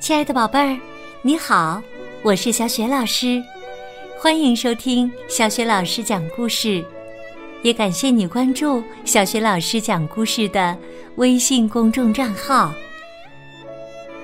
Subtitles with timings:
[0.00, 0.78] 亲爱的宝贝儿，
[1.22, 1.82] 你好，
[2.22, 3.42] 我是小雪老师，
[4.18, 6.84] 欢迎收听小雪老师讲故事，
[7.62, 10.76] 也感谢你关注小雪老师讲故事的
[11.16, 12.72] 微信公众账号。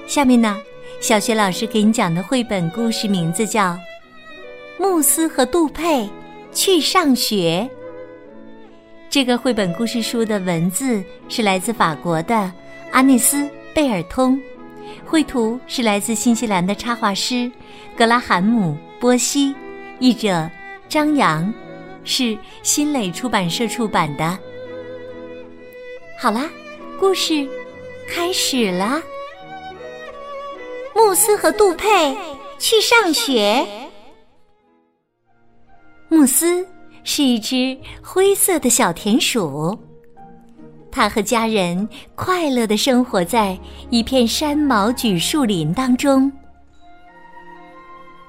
[0.07, 0.61] 下面呢，
[1.01, 3.73] 小雪老师给你讲的绘本故事名字叫
[4.79, 6.09] 《慕斯和杜佩
[6.53, 7.69] 去上学》。
[9.09, 12.53] 这个绘本故事书的文字是来自法国的
[12.93, 13.39] 阿内斯·
[13.75, 14.39] 贝尔通。
[15.11, 17.51] 绘图是来自新西兰的插画师
[17.97, 19.53] 格拉罕姆·波西，
[19.99, 20.49] 译者
[20.89, 21.53] 张扬，
[22.05, 24.39] 是新蕾出版社出版的。
[26.17, 26.49] 好啦，
[26.97, 27.45] 故事
[28.09, 29.03] 开始啦。
[30.95, 32.17] 慕斯和杜佩
[32.61, 33.67] 去上学。
[36.09, 36.65] 慕斯
[37.03, 39.77] 是一只灰色的小田鼠。
[40.93, 43.59] 他和家人快乐的生活在
[43.91, 46.31] 一片山毛榉树林当中。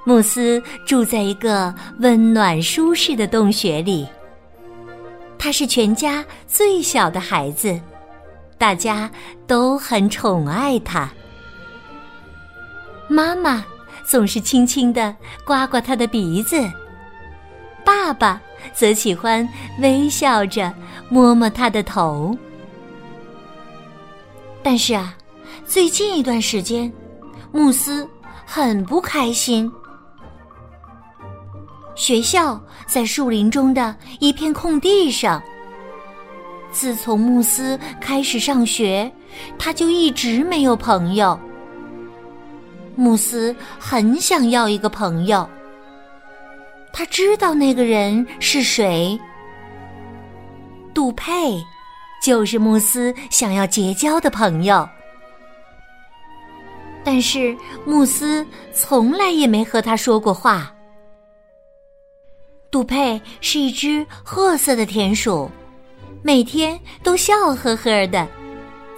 [0.04, 4.08] 慕斯住在一个温暖舒适的洞穴里。
[5.38, 7.80] 他是全家最小的孩子，
[8.58, 9.10] 大家
[9.48, 11.12] 都很宠爱他。
[13.08, 13.66] 妈妈
[14.04, 15.16] 总是轻轻的
[15.46, 16.62] 刮刮他的鼻子，
[17.84, 18.42] 爸爸
[18.74, 19.48] 则喜欢
[19.80, 20.72] 微笑着
[21.10, 22.38] 摸摸他的头。
[24.64, 25.16] 但是啊，
[25.66, 26.92] 最近一段时间，
[27.52, 28.08] 慕斯
[28.46, 29.72] 很不开心。
[31.96, 35.42] 学校在树林中的一片空地上。
[36.72, 39.12] 自从慕斯开始上学，
[39.60, 41.38] 他就一直没有朋友。
[42.96, 45.48] 慕斯很想要一个朋友，
[46.94, 49.20] 他知道那个人是谁——
[50.94, 51.62] 杜佩。
[52.22, 54.88] 就是慕斯想要结交的朋友，
[57.04, 60.72] 但是慕斯从来也没和他说过话。
[62.70, 65.50] 杜佩是一只褐色的田鼠，
[66.22, 68.28] 每天都笑呵呵的，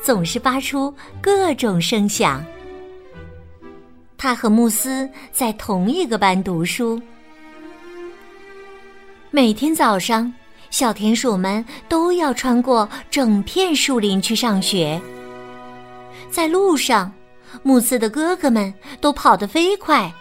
[0.04, 2.46] 总是发出各种声响。
[4.18, 7.02] 他和慕斯在同一个班读书，
[9.32, 10.32] 每天早上。
[10.74, 15.00] 小田鼠们都要穿过整片树林去上学，
[16.32, 17.14] 在路上，
[17.62, 20.12] 慕斯的哥哥们都跑得飞快，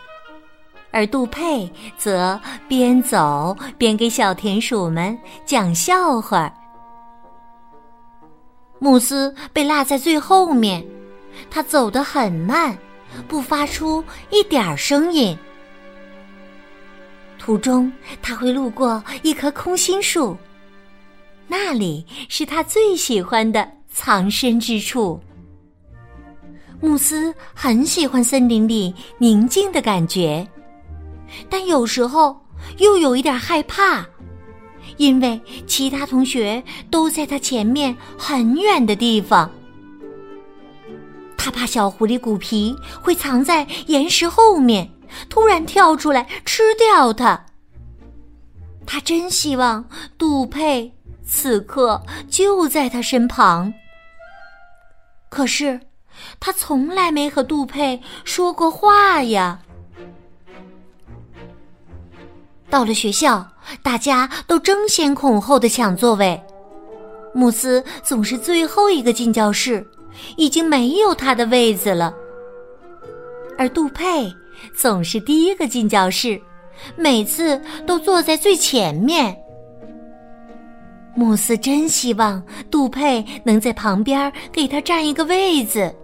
[0.91, 6.53] 而杜佩则边走边给小田鼠们讲笑话。
[8.79, 10.87] 慕斯被落在最后面，
[11.51, 12.77] 他走得很慢，
[13.27, 15.35] 不发出一点声音。
[17.45, 17.93] 途中，
[18.23, 20.37] 他会路过一棵空心树，
[21.49, 25.21] 那里是他最喜欢的藏身之处。
[26.81, 30.47] 慕斯很喜欢森林里宁静的感觉，
[31.51, 32.41] 但有时候
[32.79, 34.07] 又有一点害怕，
[34.97, 39.51] 因为其他同学都在他前面很远的地方。
[41.37, 44.89] 他怕小狐狸古皮会藏在岩石后面。
[45.29, 47.47] 突然跳出来吃掉它。
[48.85, 49.85] 他真希望
[50.19, 50.93] 杜佩
[51.25, 53.73] 此刻就在他身旁。
[55.31, 55.81] 可是，
[56.41, 59.61] 他从来没和杜佩说过话呀。
[62.69, 63.49] 到了学校，
[63.83, 66.43] 大家都争先恐后的抢座位，
[67.33, 69.87] 慕斯总是最后一个进教室，
[70.37, 72.13] 已经没有他的位子了。
[73.57, 74.35] 而杜佩。
[74.77, 76.41] 总是第一个进教室，
[76.97, 79.37] 每次都坐在最前面。
[81.15, 85.95] 慕斯真希望杜佩能在旁边给他占一个位子，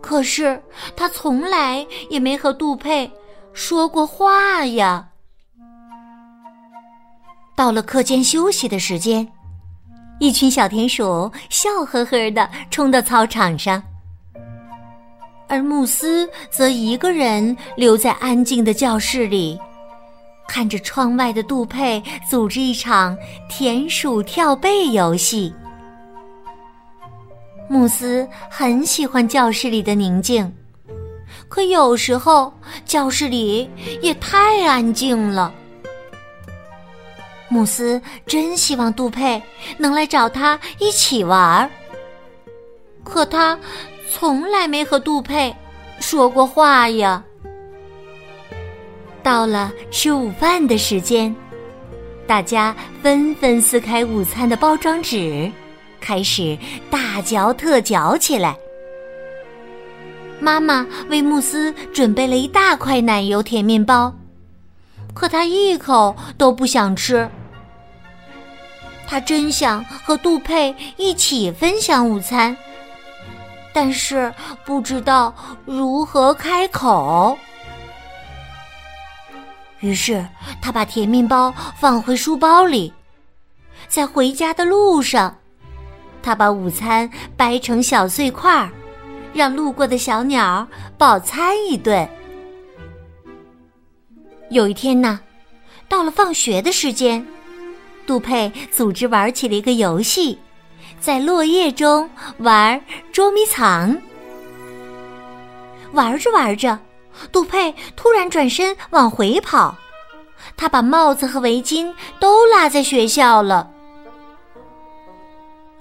[0.00, 0.60] 可是
[0.96, 3.10] 他从来也没和杜佩
[3.52, 5.06] 说过话呀。
[7.54, 9.30] 到了课间休息的时间，
[10.18, 13.82] 一群小田鼠笑呵呵的冲到操场上。
[15.50, 19.58] 而慕斯则一个人留在安静的教室里，
[20.46, 22.00] 看着窗外的杜佩
[22.30, 23.18] 组织一场
[23.48, 25.52] 田鼠跳背游戏。
[27.68, 30.52] 慕斯很喜欢教室里的宁静，
[31.48, 32.52] 可有时候
[32.84, 33.68] 教室里
[34.00, 35.52] 也太安静了。
[37.48, 39.42] 慕斯真希望杜佩
[39.76, 41.70] 能来找他一起玩儿，
[43.02, 43.58] 可他。
[44.12, 45.54] 从来没和杜佩
[46.00, 47.22] 说过话呀。
[49.22, 51.34] 到了吃午饭的时间，
[52.26, 55.50] 大家纷纷撕开午餐的包装纸，
[56.00, 56.58] 开始
[56.90, 58.56] 大嚼特嚼起来。
[60.40, 64.12] 妈妈为慕斯准备了一大块奶油甜面包，
[65.14, 67.28] 可他一口都不想吃。
[69.06, 72.56] 他真想和杜佩一起分享午餐，
[73.72, 74.32] 但是
[74.64, 75.34] 不知道
[75.64, 77.38] 如何开口。
[79.80, 80.26] 于是
[80.60, 82.92] 他把甜面包放回书包里，
[83.88, 85.36] 在回家的路上，
[86.22, 88.70] 他把午餐掰成小碎块儿，
[89.32, 90.68] 让路过的小鸟
[90.98, 92.08] 饱餐一顿。
[94.50, 95.20] 有一天呢，
[95.88, 97.26] 到了放学的时间。
[98.06, 100.36] 杜佩组织玩起了一个游戏，
[100.98, 102.08] 在落叶中
[102.38, 102.82] 玩
[103.12, 103.96] 捉迷藏。
[105.92, 106.78] 玩着玩着，
[107.32, 109.76] 杜佩突然转身往回跑，
[110.56, 113.70] 他把帽子和围巾都落在学校了。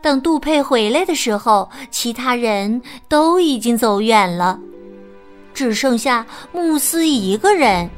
[0.01, 4.57] 等杜佩回来的时候，其他人都已经走远了，
[5.53, 7.89] 只剩下慕斯一个人。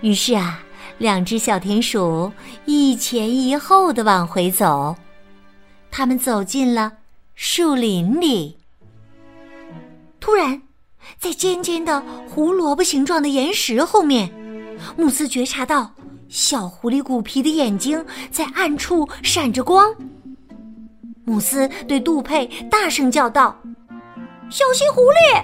[0.00, 0.63] 于是啊。
[0.98, 2.32] 两只小田鼠
[2.66, 4.96] 一前一后的往回走，
[5.90, 6.92] 他们走进了
[7.34, 8.56] 树林里。
[10.20, 10.62] 突然，
[11.18, 14.32] 在尖尖的胡萝卜形状的岩石后面，
[14.96, 15.92] 慕斯觉察到
[16.28, 19.94] 小狐狸鼓皮的眼睛在暗处闪着光。
[21.24, 23.56] 慕斯对杜佩大声叫道
[24.50, 25.42] ：“小心狐狸！”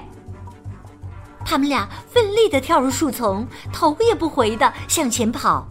[1.45, 5.67] 他们俩奋力地跳入树丛，头也不回地向前跑。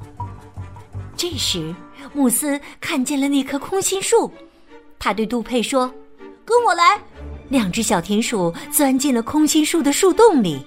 [1.16, 1.74] 这时，
[2.13, 4.31] 慕斯看见了那棵空心树，
[4.98, 5.92] 他对杜佩说
[6.45, 7.00] ：“跟我来。”
[7.50, 10.63] 两只小田鼠钻进了空心树的树洞里，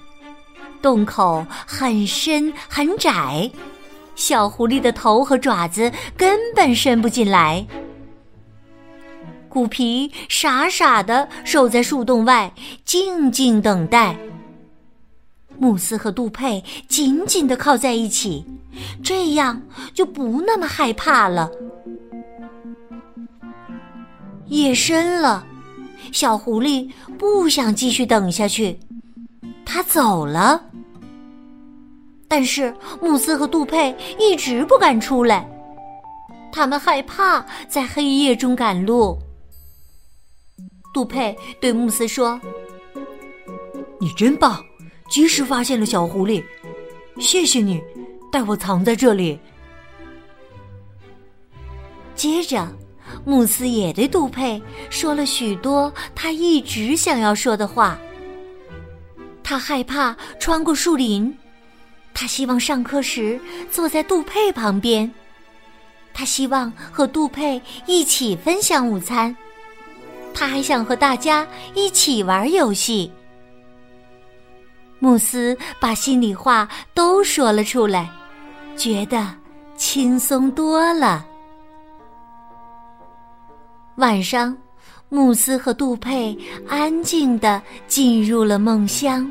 [0.81, 3.49] 洞口很深很窄，
[4.15, 7.65] 小狐狸的头和爪子根本伸不进来。
[9.47, 12.53] 古皮傻傻的守在树洞外，
[12.83, 14.17] 静静等待。
[15.59, 18.45] 慕斯和杜佩紧紧的靠在一起，
[19.03, 19.61] 这样
[19.93, 21.49] 就不那么害怕了。
[24.47, 25.45] 夜深了，
[26.11, 28.77] 小狐狸不想继续等下去，
[29.65, 30.61] 他走了。
[32.27, 35.47] 但是慕斯和杜佩一直不敢出来，
[36.51, 39.17] 他们害怕在黑夜中赶路。
[40.93, 42.39] 杜佩对慕斯说
[43.99, 44.63] ：“你真棒。”
[45.09, 46.43] 及时发现了小狐狸，
[47.19, 47.81] 谢谢你
[48.31, 49.39] 带我藏在这里。
[52.15, 52.67] 接着，
[53.25, 57.99] 慕斯也对杜佩说了许多他一直想要说的话。
[59.43, 61.35] 他害怕穿过树林，
[62.13, 63.39] 他希望上课时
[63.69, 65.11] 坐在杜佩旁边，
[66.13, 69.35] 他希望和杜佩一起分享午餐，
[70.33, 71.45] 他还想和大家
[71.75, 73.11] 一起玩游戏。
[75.03, 78.09] 慕斯把心里话都说了出来，
[78.77, 79.27] 觉得
[79.75, 81.25] 轻松多了。
[83.97, 84.57] 晚上，
[85.09, 86.33] 慕斯和杜佩
[86.69, 89.29] 安静的进入了梦乡。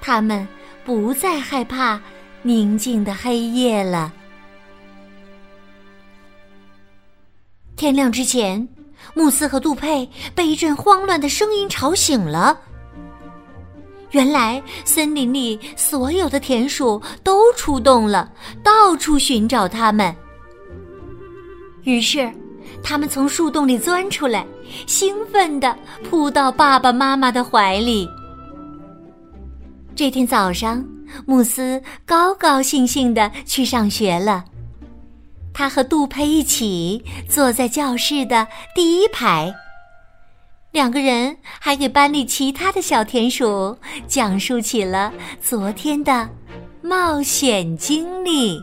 [0.00, 0.48] 他们
[0.86, 2.00] 不再害怕
[2.40, 4.10] 宁静的黑夜了。
[7.76, 8.66] 天亮之前，
[9.12, 12.58] 慕斯和杜佩被一阵慌乱的声音吵醒了。
[14.10, 18.30] 原来森林里所有的田鼠都出动了，
[18.62, 20.14] 到处寻找它们。
[21.84, 22.30] 于是，
[22.82, 24.44] 他们从树洞里钻出来，
[24.86, 25.76] 兴奋地
[26.08, 28.08] 扑到爸爸妈妈的怀里。
[29.94, 30.84] 这天早上，
[31.26, 34.44] 慕斯高高兴兴地去上学了。
[35.52, 39.52] 他和杜佩一起坐在教室的第一排。
[40.72, 46.28] 两个人还给班里其他的小田鼠讲述起了昨天的
[46.80, 48.62] 冒险经历。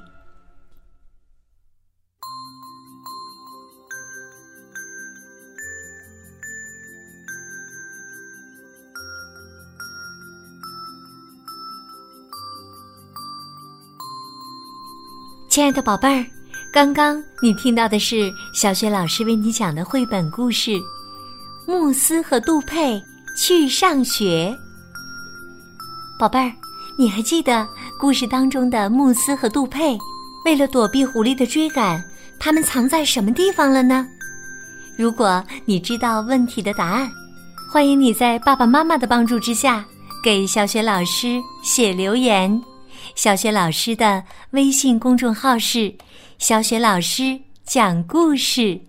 [15.49, 16.25] 亲爱的宝贝儿，
[16.71, 20.71] 刚刚你听到的是小雪老师为你讲的绘本故事。
[21.69, 23.03] 慕斯和杜佩
[23.37, 24.57] 去上学。
[26.17, 26.49] 宝贝儿，
[26.97, 27.67] 你还记得
[27.99, 29.97] 故事当中的慕斯和杜佩
[30.45, 32.01] 为了躲避狐狸的追赶，
[32.39, 34.07] 他们藏在什么地方了呢？
[34.97, 37.11] 如果你知道问题的答案，
[37.69, 39.85] 欢迎你在爸爸妈妈的帮助之下
[40.23, 42.61] 给小雪老师写留言。
[43.13, 45.93] 小雪老师的微信公众号是
[46.39, 48.79] “小雪老师讲故事”。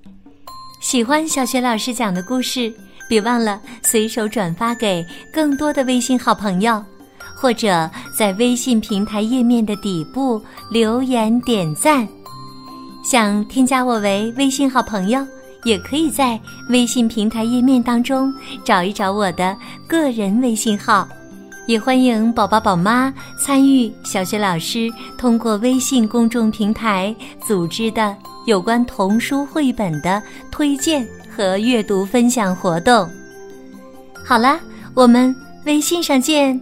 [0.81, 2.73] 喜欢小雪老师讲的故事，
[3.09, 6.83] 别忘了随手转发给更多的微信好朋友，
[7.35, 12.07] 或者在微信平台页面的底部留言点赞。
[13.05, 15.27] 想添加我为微信好朋友，
[15.65, 18.33] 也可以在微信平台页面当中
[18.65, 19.57] 找一找我的
[19.89, 21.09] 个人微信号。
[21.69, 27.15] 也欢迎宝宝宝妈参与小学老师通过微信公众平台
[27.47, 33.07] 组织的有关童书绘本的推荐和阅读分享活动。
[34.25, 34.59] 好了，
[34.95, 36.59] 我们微信上见。